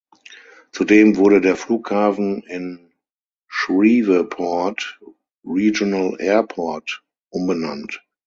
Zudem 0.71 1.15
wurde 1.15 1.41
der 1.41 1.55
Flughafen 1.55 2.41
in 2.47 2.91
Shreveport 3.47 4.99
Regional 5.45 6.19
Airport 6.19 7.03
umbenannt. 7.29 8.03